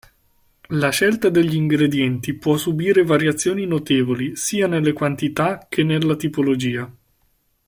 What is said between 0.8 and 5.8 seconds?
scelta degli ingredienti può subire variazioni notevoli, sia nelle quantità